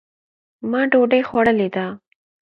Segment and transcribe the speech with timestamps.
[0.71, 1.85] ما دوډۍ خوړلې ده